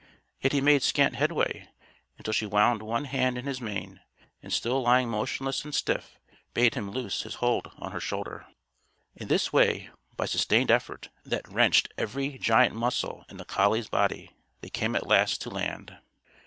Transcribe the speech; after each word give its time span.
Yet 0.41 0.51
he 0.53 0.61
made 0.61 0.81
scant 0.81 1.15
headway, 1.15 1.69
until 2.17 2.33
she 2.33 2.47
wound 2.47 2.81
one 2.81 3.05
hand 3.05 3.37
in 3.37 3.45
his 3.45 3.61
mane, 3.61 4.01
and, 4.41 4.51
still 4.51 4.81
lying 4.81 5.07
motionless 5.07 5.63
and 5.63 5.75
stiff, 5.75 6.17
bade 6.55 6.73
him 6.73 6.89
loose 6.89 7.21
his 7.21 7.35
hold 7.35 7.71
on 7.77 7.91
her 7.91 7.99
shoulder. 7.99 8.47
In 9.15 9.27
this 9.27 9.53
way, 9.53 9.91
by 10.17 10.25
sustained 10.25 10.71
effort 10.71 11.09
that 11.23 11.47
wrenched 11.47 11.93
every 11.99 12.39
giant 12.39 12.73
muscle 12.73 13.25
in 13.29 13.37
the 13.37 13.45
collie's 13.45 13.89
body, 13.89 14.31
they 14.61 14.69
came 14.69 14.95
at 14.95 15.05
last 15.05 15.39
to 15.41 15.51
land. 15.51 15.99